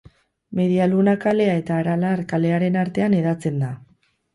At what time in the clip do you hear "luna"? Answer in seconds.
0.93-1.13